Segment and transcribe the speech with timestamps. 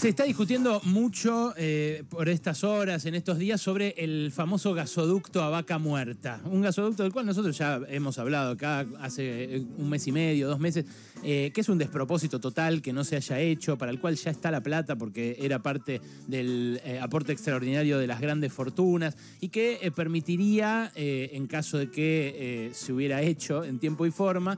[0.00, 5.42] Se está discutiendo mucho eh, por estas horas, en estos días, sobre el famoso gasoducto
[5.42, 6.40] a vaca muerta.
[6.46, 10.48] Un gasoducto del cual nosotros ya hemos hablado acá hace eh, un mes y medio,
[10.48, 10.86] dos meses,
[11.22, 14.30] eh, que es un despropósito total que no se haya hecho, para el cual ya
[14.30, 19.92] está la plata porque era parte del aporte extraordinario de las grandes fortunas y que
[19.94, 24.56] permitiría, en caso de que se hubiera hecho en tiempo y forma,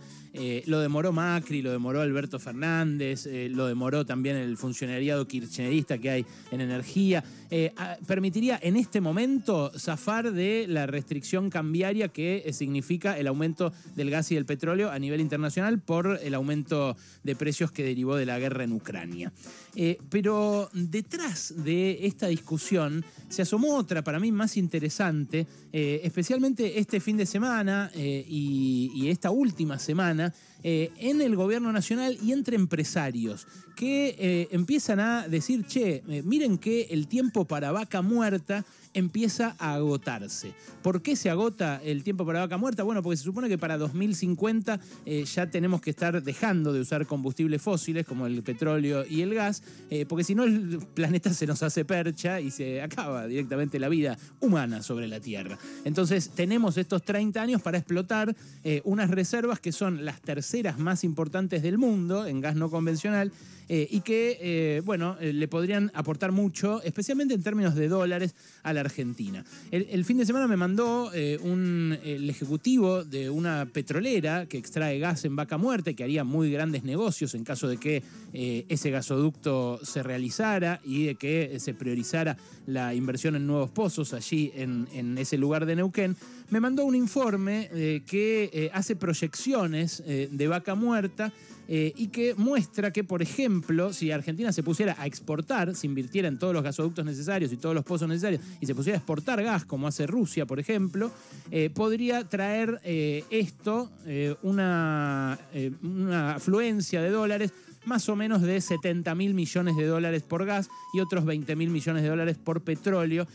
[0.67, 6.27] lo demoró Macri, lo demoró Alberto Fernández, lo demoró también el funcionariado kirchnerista que hay
[6.51, 7.71] en energía, eh,
[8.07, 14.09] permitiría en este momento zafar de la restricción cambiaria que eh, significa el aumento del
[14.09, 18.25] gas y del petróleo a nivel internacional por el aumento de precios que derivó de
[18.25, 19.35] la guerra en Ucrania.
[19.75, 27.01] Eh, pero detrás de esta discusión se asomó otra para mí más interesante, especialmente este
[27.01, 34.49] fin de semana y esta última semana, en el gobierno nacional y entre empresarios que
[34.51, 40.55] empiezan a decir, che, eh, miren que el tiempo para vaca muerta empieza a agotarse.
[40.83, 42.83] ¿Por qué se agota el tiempo para vaca muerta?
[42.83, 47.07] Bueno, porque se supone que para 2050 eh, ya tenemos que estar dejando de usar
[47.07, 51.47] combustibles fósiles como el petróleo y el gas, eh, porque si no el planeta se
[51.47, 55.59] nos hace percha y se acaba directamente la vida humana sobre la Tierra.
[55.85, 61.05] Entonces tenemos estos 30 años para explotar eh, unas reservas que son las terceras más
[61.05, 63.33] importantes del mundo en gas no convencional
[63.69, 69.45] y que, bueno, le podrían aportar mucho, especialmente en términos de dólares, a la Argentina.
[69.71, 74.99] El, fin de semana me mandó eh, un, el ejecutivo de una petrolera que extrae
[74.99, 78.91] gas en vaca muerta, que haría muy grandes negocios en caso de que eh, ese
[78.91, 82.37] gasoducto se realizara y de que se priorizara
[82.67, 86.17] la inversión en nuevos pozos allí en, ese lugar de Neuquén.
[86.51, 91.33] Me mandó un informe eh, que hace proyecciones de vaca muerta
[91.75, 96.39] y que muestra que, por ejemplo, si Argentina se pusiera a exportar, se invirtiera en
[96.39, 99.65] todos los gasoductos necesarios y todos los pozos necesarios y se pusiera a exportar gas,
[99.65, 101.11] como hace Rusia, por ejemplo,
[101.51, 105.39] eh, podría traer eh, esto eh, una,
[105.83, 107.53] una afluencia de dólares
[107.85, 111.71] más o menos de 70 mil millones de dólares por gas y otros 20 mil
[111.71, 113.27] millones de dólares por petróleo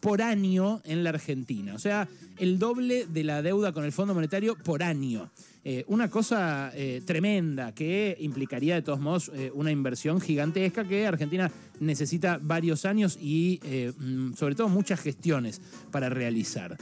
[0.00, 1.74] por año en la Argentina.
[1.74, 2.06] O sea,
[2.38, 5.30] el doble de la deuda con el Fondo Monetario por año.
[5.66, 11.06] Eh, una cosa eh, tremenda que implicaría de todos modos eh, una inversión gigantesca que
[11.06, 11.50] Argentina
[11.80, 13.60] necesita varios años y
[13.98, 16.76] mm, sobre todo muchas gestiones para realizar.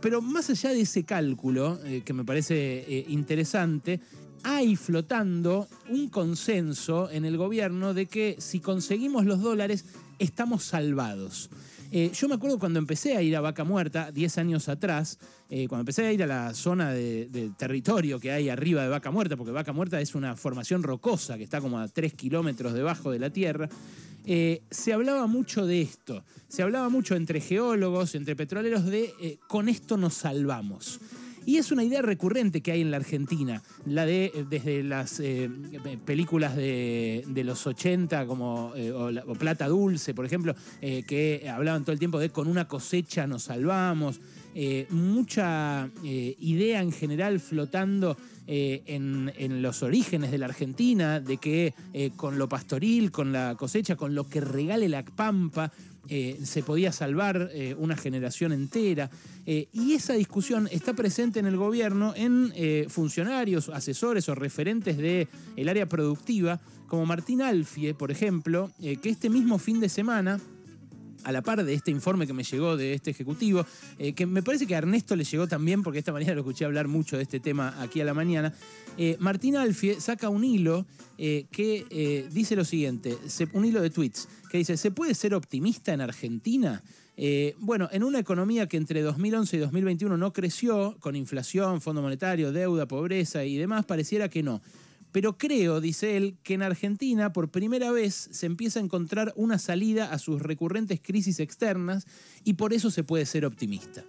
[0.00, 4.00] pero más allá de ese cálculo, que me parece interesante,
[4.42, 9.84] hay flotando un consenso en el gobierno de que si conseguimos los dólares
[10.18, 11.50] estamos salvados.
[11.94, 15.18] Eh, yo me acuerdo cuando empecé a ir a Vaca Muerta, 10 años atrás,
[15.50, 19.10] eh, cuando empecé a ir a la zona de, territorio que hay arriba de Vaca
[19.10, 23.10] Muerta, porque Vaca Muerta es una formación rocosa que está como a 3 kilómetros debajo
[23.10, 23.68] de la tierra,
[24.24, 26.24] eh, se hablaba mucho de esto.
[26.48, 30.98] Se hablaba mucho entre geólogos, entre petroleros, de con esto nos salvamos.
[31.44, 35.18] Y es una idea recurrente que hay en la Argentina, la de eh, desde las
[35.20, 35.50] eh,
[36.04, 41.98] películas de, los 80 como eh, o, Plata Dulce, por ejemplo, que hablaban todo el
[41.98, 44.20] tiempo de con una cosecha nos salvamos.
[44.90, 48.16] mucha idea en general flotando
[48.46, 51.74] en, en, los orígenes de la Argentina, de que
[52.14, 55.72] con lo pastoril, con la cosecha, con lo que regale la pampa,
[56.08, 59.10] eh, se podía salvar eh, una generación entera.
[59.46, 62.52] Eh, y esa discusión está presente en el gobierno en
[62.88, 69.30] funcionarios, asesores o referentes del el área productiva, como Martín Alfie, por ejemplo, que este
[69.30, 70.40] mismo fin de semana
[71.24, 73.64] a la par de este informe que me llegó de este ejecutivo,
[73.98, 76.64] eh, que me parece que a Ernesto le llegó también, porque esta mañana lo escuché
[76.64, 78.52] hablar mucho de este tema aquí a la mañana,
[78.98, 80.86] eh, Martín Alfie saca un hilo
[81.18, 83.16] eh, que dice lo siguiente,
[83.52, 86.82] un hilo de tweets, que dice, ¿se puede ser optimista en Argentina?
[87.58, 92.50] bueno, en una economía que entre 2011 y 2021 no creció, con inflación, Fondo Monetario,
[92.50, 94.60] deuda, pobreza y demás, pareciera que no.
[95.12, 99.58] Pero creo, dice él, que en Argentina por primera vez se empieza a encontrar una
[99.58, 102.06] salida a sus recurrentes crisis externas
[102.44, 104.04] y por eso se puede ser optimista.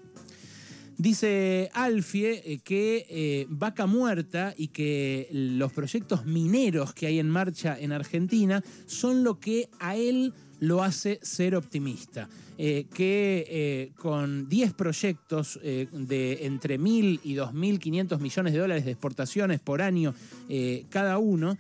[0.97, 7.29] Dice Alfie eh, que eh, Vaca Muerta y que los proyectos mineros que hay en
[7.29, 10.33] marcha en Argentina son lo que a él
[10.63, 12.29] lo hace ser optimista.
[12.57, 18.85] Eh, que eh, con 10 proyectos eh, de entre 1.000 y 2.500 millones de dólares
[18.85, 20.13] de exportaciones por año
[20.89, 21.57] cada uno,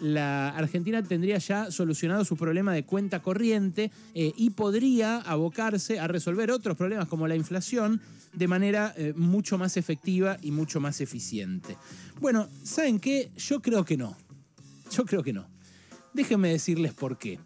[0.00, 6.50] la Argentina tendría ya solucionado su problema de cuenta corriente y podría abocarse a resolver
[6.50, 8.00] otros problemas como la inflación
[8.32, 11.76] de manera mucho más efectiva y mucho más eficiente.
[12.20, 13.30] Bueno, ¿saben qué?
[13.36, 14.16] Yo creo que no.
[14.90, 15.46] Yo creo que no.
[16.14, 17.38] Déjenme decirles por qué.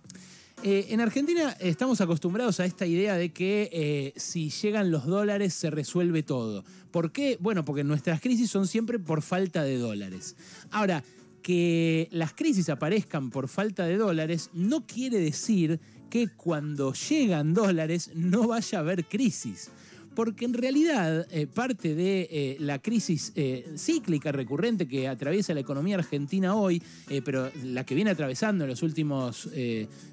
[0.64, 5.55] Eh, en Argentina estamos acostumbrados a esta idea de que eh, si llegan los dólares
[5.55, 6.64] se resuelve todo.
[6.93, 7.37] ¿Por qué?
[7.41, 10.37] Bueno, porque nuestras crisis son siempre por falta de dólares.
[10.70, 11.03] Ahora,
[11.43, 18.12] que las crisis aparezcan por falta de dólares no quiere decir que cuando llegan dólares
[18.14, 19.73] no vaya a haber crisis
[20.14, 25.61] porque en realidad eh, parte de eh, la crisis eh, cíclica recurrente que atraviesa la
[25.61, 26.82] economía argentina hoy,
[27.25, 29.49] pero la que viene atravesando en los últimos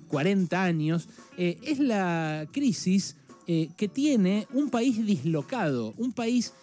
[0.08, 1.08] 40 años,
[1.38, 3.16] es la crisis
[3.46, 6.54] que tiene un país dislocado, un país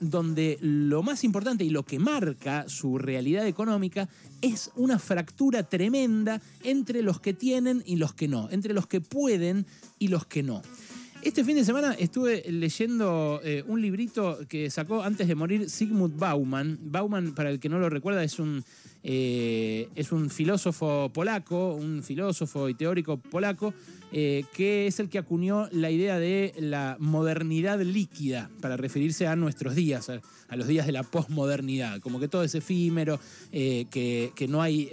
[0.00, 4.08] donde lo más importante y lo que marca su realidad económica
[4.40, 9.00] es una fractura tremenda entre los que tienen y los que no, entre los que
[9.00, 9.66] pueden
[9.98, 10.62] y los que no.
[11.26, 16.16] Este fin de semana estuve leyendo eh, un librito que sacó antes de morir Sigmund
[16.16, 16.78] Bauman.
[16.80, 18.62] Bauman, para el que no lo recuerda, es un,
[19.02, 23.74] eh, es un filósofo polaco, un filósofo y teórico polaco,
[24.12, 29.34] eh, que es el que acuñó la idea de la modernidad líquida para referirse a
[29.34, 31.98] nuestros días, a, los días de la posmodernidad.
[31.98, 33.18] Como que todo es efímero,
[33.50, 34.88] que, que, no hay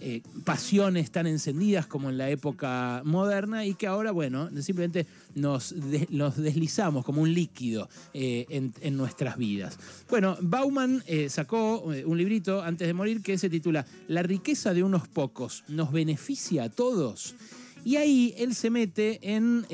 [0.00, 5.74] eh, pasiones tan encendidas como en la época moderna y que ahora, bueno, simplemente nos,
[6.36, 9.78] deslizamos como un líquido eh, en, nuestras vidas.
[10.08, 14.82] Bueno, Bauman eh, sacó un librito antes de morir que se titula La riqueza de
[14.82, 17.34] unos pocos nos beneficia a todos.
[17.84, 19.64] Y ahí él se mete en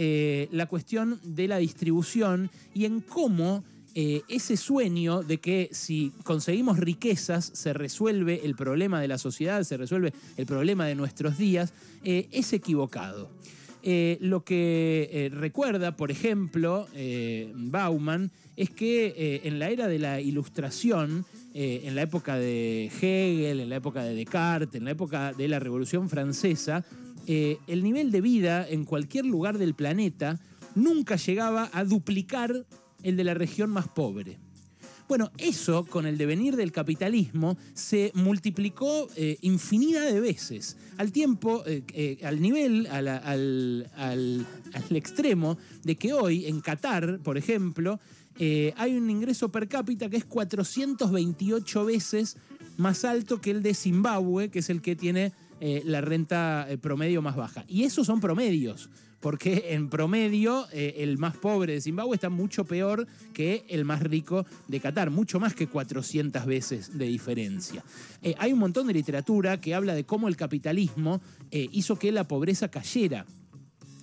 [0.51, 6.79] la cuestión de la distribución y en cómo eh, ese sueño de que si conseguimos
[6.79, 11.75] riquezas se resuelve el problema de la sociedad, se resuelve el problema de nuestros días,
[12.03, 13.31] eh, es equivocado.
[13.83, 16.87] Eh, lo que recuerda, por ejemplo,
[17.55, 23.69] Bauman, es que en la era de la ilustración, en la época de Hegel, en
[23.69, 26.85] la época de Descartes, en la época de la Revolución Francesa,
[27.27, 30.38] el nivel de vida en cualquier lugar del planeta
[30.77, 32.65] nunca llegaba a duplicar
[33.02, 34.38] el de la región más pobre.
[35.08, 41.62] Bueno, eso con el devenir del capitalismo se multiplicó eh, infinidad de veces, al tiempo,
[41.66, 43.08] eh, eh, al nivel, al,
[43.94, 44.46] al,
[44.90, 48.00] extremo de que hoy en Qatar, por ejemplo,
[48.38, 52.38] hay un ingreso per cápita que es 428 veces
[52.78, 55.32] más alto que el de Zimbabue, que es el que tiene
[55.85, 57.64] la renta promedio más baja.
[57.69, 58.91] Y esos son promedios
[59.23, 64.03] porque en promedio eh, el más pobre de Zimbabue está mucho peor que el más
[64.03, 67.85] rico de Qatar, mucho más que 400 veces de diferencia.
[68.20, 71.23] Eh, hay un montón de literatura que habla de cómo el capitalismo
[71.53, 73.25] eh, hizo que la pobreza cayera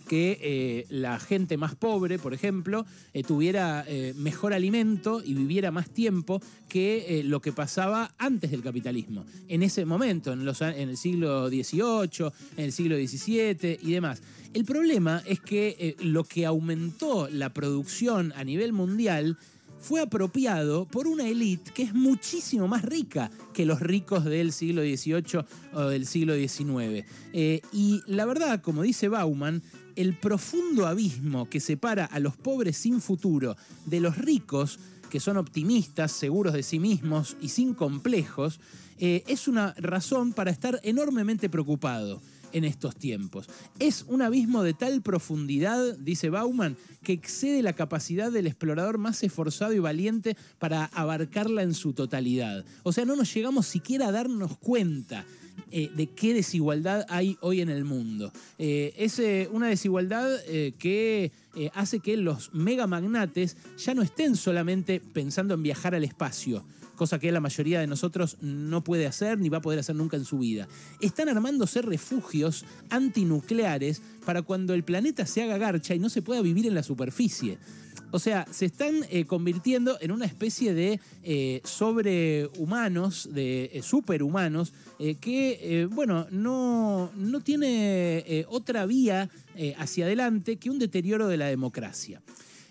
[0.09, 2.83] que eh, la gente más pobre, por ejemplo,
[3.13, 8.63] eh, tuviera eh, mejor alimento y viviera más tiempo que lo que pasaba antes del
[8.63, 9.23] capitalismo.
[9.47, 14.23] En ese momento, en, en, el siglo XVIII, en el siglo XVII y demás.
[14.55, 19.37] El problema es que lo que aumentó la producción a nivel mundial
[19.79, 24.81] fue apropiado por una élite que es muchísimo más rica que los ricos del siglo
[24.81, 27.05] XVIII o del siglo XIX.
[27.33, 29.61] y la verdad, como dice Bauman,
[29.95, 34.79] el profundo abismo que separa a los pobres sin futuro de los ricos,
[35.09, 38.61] que son optimistas, seguros de sí mismos y sin complejos,
[38.97, 42.21] eh, es una razón para estar enormemente preocupado
[42.53, 43.49] en estos tiempos.
[43.79, 49.23] Es un abismo de tal profundidad, dice Bauman, que excede la capacidad del explorador más
[49.23, 52.65] esforzado y valiente para abarcarla en su totalidad.
[52.83, 55.25] O sea, no nos llegamos siquiera a darnos cuenta
[55.71, 58.31] eh, de qué desigualdad hay hoy en el mundo.
[58.57, 60.27] Eh, es eh, una desigualdad
[60.77, 61.31] que
[61.73, 66.63] hace que los megamagnates ya no estén solamente pensando en viajar al espacio,
[66.99, 70.17] cosa que la mayoría de nosotros no puede hacer ni va a poder hacer nunca
[70.17, 70.67] en su vida.
[70.99, 76.41] Están armándose refugios antinucleares para cuando el planeta se haga garcha y no se pueda
[76.41, 77.57] vivir en la superficie.
[78.11, 84.73] O sea, se están eh, convirtiendo en una especie de eh, sobrehumanos, de eh, superhumanos,
[85.21, 89.29] que, bueno, no, no tiene otra vía
[89.77, 92.21] hacia adelante que un deterioro de la democracia.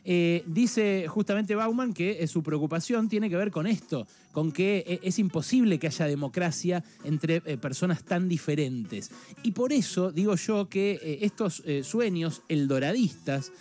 [0.04, 4.84] Eh, dice justamente Bauman que eh, su preocupación tiene que ver con esto, con que
[4.86, 9.10] eh, es imposible que haya democracia entre personas tan diferentes.
[9.42, 13.52] Y por eso digo yo que estos sueños eldoradistas,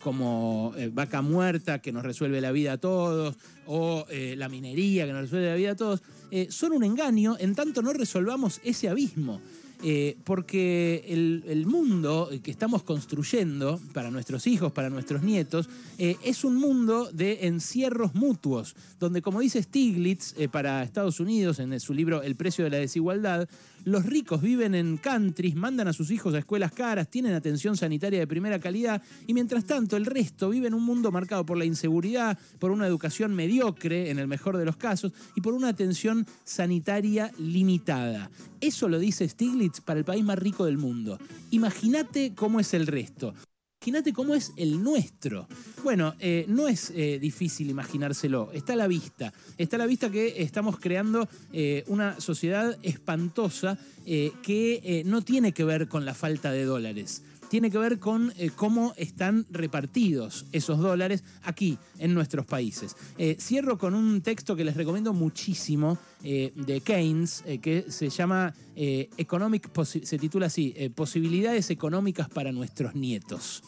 [0.00, 3.36] como vaca muerta que nos resuelve la vida a todos,
[3.66, 6.02] o la minería que nos resuelve la vida a todos,
[6.48, 9.40] son un engaño en tanto no resolvamos ese abismo.
[9.84, 16.44] Eh, porque el, mundo que estamos construyendo para nuestros hijos, para nuestros nietos, eh, es
[16.44, 22.22] un mundo de encierros mutuos, donde como dice Stiglitz para Estados Unidos en su libro
[22.22, 23.48] El precio de la desigualdad,
[23.84, 28.20] los ricos viven en countries, mandan a sus hijos a escuelas caras, tienen atención sanitaria
[28.20, 31.64] de primera calidad y mientras tanto el resto vive en un mundo marcado por la
[31.64, 36.26] inseguridad, por una educación mediocre en el mejor de los casos y por una atención
[36.44, 38.30] sanitaria limitada.
[38.60, 41.18] Eso lo dice Stiglitz para el país más rico del mundo.
[41.50, 43.34] Imagínate cómo es el resto.
[43.82, 45.48] Imagínate cómo es el nuestro.
[45.82, 49.32] Bueno, eh, no es eh, difícil imaginárselo, está a la vista.
[49.58, 55.62] Está a la vista que estamos creando eh, una sociedad espantosa que no tiene que
[55.62, 61.22] ver con la falta de dólares tiene que ver con cómo están repartidos esos dólares
[61.42, 62.96] aquí, en nuestros países.
[63.38, 70.18] cierro con un texto que les recomiendo muchísimo de Keynes, que se llama Economic, se
[70.18, 73.62] titula así, Posibilidades económicas para nuestros nietos.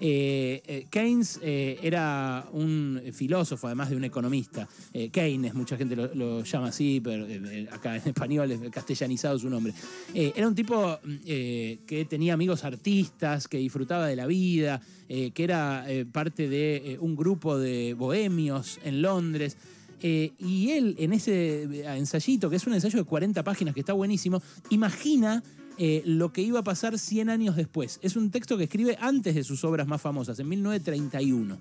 [0.00, 4.68] Eh, eh, Keynes eh, era un filósofo, además de un economista.
[5.12, 7.26] Keynes, mucha gente lo, llama así, pero
[7.72, 9.72] acá en español es castellanizado su nombre.
[10.14, 16.48] era un tipo que tenía amigos artistas, que disfrutaba de la vida, que era parte
[16.48, 19.56] de un grupo de bohemios en Londres.
[20.00, 21.62] y él, en ese
[21.96, 25.42] ensayito, que es un ensayo de 40 páginas que está buenísimo, imagina
[25.78, 28.00] eh, lo que iba a pasar 100 años después.
[28.02, 31.56] Es un texto que escribe antes de sus obras más famosas, en 1931.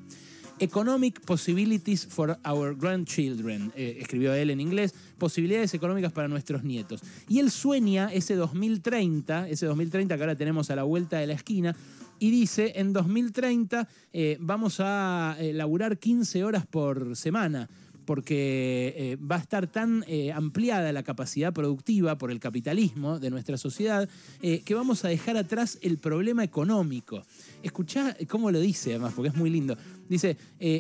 [0.59, 7.01] Economic Possibilities for Our Grandchildren, eh, escribió él en inglés, posibilidades económicas para nuestros nietos.
[7.27, 11.33] Y él sueña ese 2030, ese 2030 que ahora tenemos a la vuelta de la
[11.33, 11.75] esquina,
[12.19, 17.69] y dice, en 2030 eh, vamos a laburar 15 horas por semana
[18.07, 23.29] porque eh, va a estar tan eh, ampliada la capacidad productiva por el capitalismo de
[23.29, 24.07] nuestra sociedad
[24.41, 27.21] eh, que vamos a dejar atrás el problema económico.
[27.63, 29.77] Escuchá cómo lo dice, además, porque es muy lindo.
[30.09, 30.37] Dice,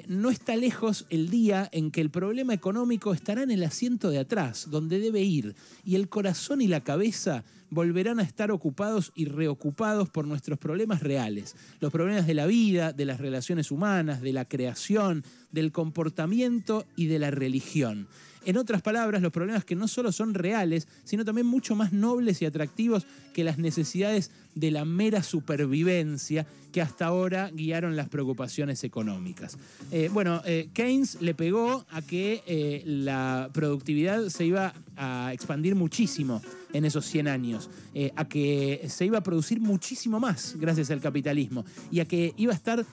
[0.07, 4.19] no está lejos el día en que el problema económico estará en el asiento de
[4.19, 9.25] atrás, donde debe ir, y el corazón y la cabeza volverán a estar ocupados y
[9.25, 14.31] reocupados por nuestros problemas reales, los problemas de la vida, de las relaciones humanas, de
[14.31, 18.07] la creación, del comportamiento y de la religión.
[18.47, 22.41] En otras palabras, los problemas que no solo son reales, sino también mucho más nobles
[22.41, 28.85] y atractivos que las necesidades de la mera supervivencia que hasta ahora guiaron las preocupaciones
[28.85, 29.57] económicas.
[29.91, 35.75] Eh, bueno, eh, Keynes le pegó a que eh, la productividad se iba a expandir
[35.75, 37.69] muchísimo en esos 100 años,
[38.15, 42.51] a que se iba a producir muchísimo más gracias al capitalismo y a que iba
[42.51, 42.85] a estar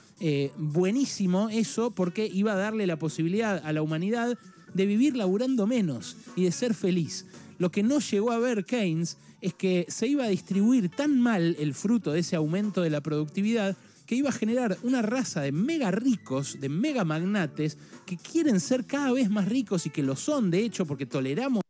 [0.57, 4.37] buenísimo eso porque iba a darle la posibilidad a la humanidad
[4.75, 7.25] de vivir laburando menos y de ser feliz.
[7.57, 11.55] Lo que no llegó a ver Keynes es que se iba a distribuir tan mal
[11.57, 15.51] el fruto de ese aumento de la productividad que iba a generar una raza de
[15.51, 20.15] mega ricos, de mega magnates, que quieren ser cada vez más ricos y que lo
[20.15, 21.61] son, de hecho, porque toleramos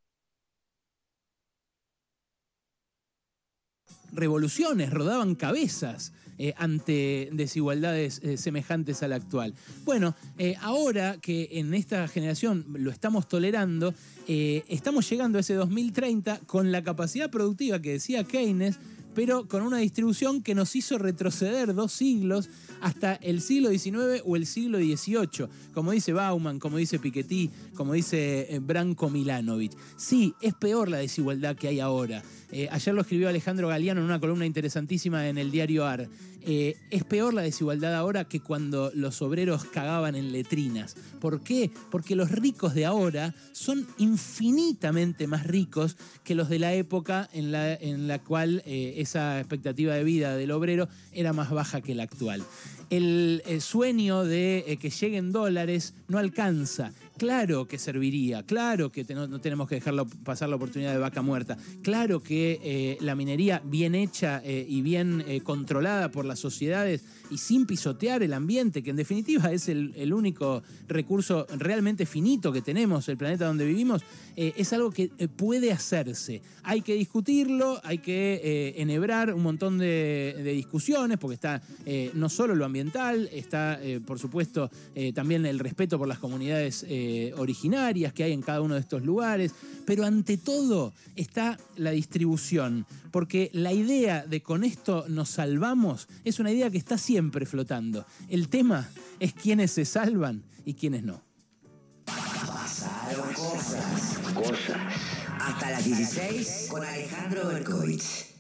[4.12, 6.12] revoluciones, rodaban cabezas.
[6.37, 9.53] Eh, ante desigualdades eh, semejantes a la actual.
[9.85, 13.93] Bueno, eh, ahora que en esta generación lo estamos tolerando,
[14.27, 18.79] estamos llegando a ese 2030 con la capacidad productiva que decía Keynes,
[19.15, 22.50] pero con una distribución que nos hizo retroceder dos siglos
[22.81, 27.93] hasta el siglo XIX o el siglo XVIII, como dice Bauman, como dice Piketty, como
[27.93, 29.72] dice Branko Milanovic.
[29.98, 32.22] Sí, es peor la desigualdad que hay ahora.
[32.51, 36.07] Eh, ayer lo escribió Alejandro Galeano en una columna interesantísima en el diario AR.
[36.47, 40.95] Eh, es peor la desigualdad ahora que cuando los obreros cagaban en letrinas.
[41.19, 41.71] ¿Por qué?
[41.89, 47.51] Porque los ricos de ahora son infinitamente más ricos que los de la época en
[47.51, 51.95] la, en la cual eh, esa expectativa de vida del obrero era más baja que
[51.95, 52.43] la actual.
[52.91, 59.67] El, sueño de que lleguen dólares no alcanza claro que serviría, claro que no, tenemos
[59.67, 64.41] que dejarlo pasar la oportunidad de vaca muerta, claro que eh, la minería bien hecha
[64.43, 68.95] eh, y bien eh, controlada por las sociedades y sin pisotear el ambiente, que en
[68.95, 74.03] definitiva es el, único recurso realmente finito que tenemos, el planeta donde vivimos,
[74.36, 76.41] es algo que puede hacerse.
[76.63, 81.62] Hay que discutirlo, hay que enhebrar un montón de, discusiones, porque está
[82.13, 84.69] no solo lo ambiental, está por supuesto
[85.13, 86.86] también el respeto por las comunidades
[87.38, 89.53] originarias que hay en cada uno de estos lugares,
[89.85, 96.39] pero ante todo está la distribución, porque la idea de con esto nos salvamos es
[96.39, 98.05] una idea que está siempre flotando.
[98.29, 101.24] El tema es quiénes se salvan y quiénes no.
[102.05, 104.75] Pasaron cosas.
[105.39, 108.34] Hasta las 16 con Alejandro Berkovich.